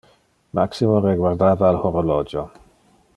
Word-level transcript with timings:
Maximo 0.59 0.95
reguardava 1.05 1.69
al 1.69 1.79
horologio. 1.91 2.47